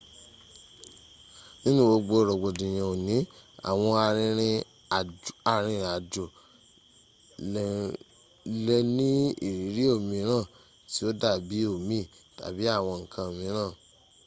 [1.63, 3.15] nínú gbogbo rògbòdìyàn òní
[3.69, 6.23] àwọn arìnrìn àjò
[8.65, 9.07] lè ní
[9.47, 10.43] ìrírí òmìrán
[10.91, 11.99] tí ó dábí omi
[12.37, 13.71] tàbí àwọn ǹkan míràn